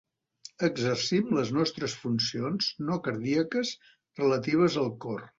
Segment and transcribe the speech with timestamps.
[0.67, 3.75] Exercim les nostres funcions no cardíaques
[4.23, 5.23] relatives al cor.